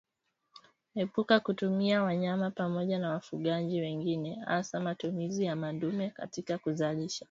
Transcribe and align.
Epuka 0.95 1.39
kutumia 1.39 2.03
wanyama 2.03 2.51
pamoja 2.51 2.99
na 2.99 3.09
wafugaji 3.09 3.81
wengine 3.81 4.35
hasa 4.45 4.79
matumizi 4.79 5.45
ya 5.45 5.55
madume 5.55 6.09
katika 6.09 6.57
kuzalisha 6.57 7.19